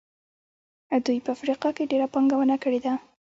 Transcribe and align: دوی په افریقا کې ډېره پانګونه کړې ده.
دوی 1.05 1.17
په 1.25 1.29
افریقا 1.35 1.69
کې 1.77 1.89
ډېره 1.91 2.07
پانګونه 2.13 2.55
کړې 2.63 2.79
ده. 2.85 2.93